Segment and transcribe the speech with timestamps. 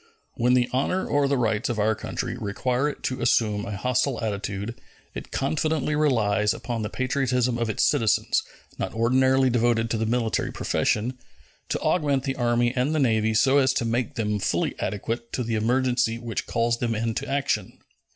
[0.33, 4.19] When the honor or the rights of our country require it to assume a hostile
[4.19, 4.81] attitude,
[5.13, 8.41] it confidently relies upon the patriotism of its citizens,
[8.79, 11.19] not ordinarily devoted to the military profession,
[11.69, 15.43] to augment the Army and the Navy so as to make them fully adequate to
[15.43, 17.77] the emergency which calls them into action.